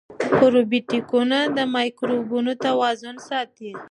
[0.37, 3.71] پروبیوتیکونه د مایکروبونو توازن ساتي.